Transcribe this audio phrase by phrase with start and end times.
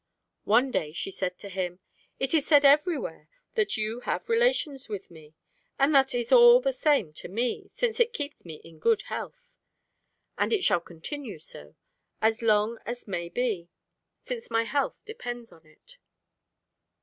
[0.45, 1.79] One day she said to him:
[2.17, 5.35] 'It is said everywhere that you have relations with me;
[5.77, 9.59] but that is all the same to me, since it keeps me in good health...
[10.39, 11.75] and it shall continue so,
[12.19, 13.69] as long as may be,
[14.23, 15.97] since my health depends on it.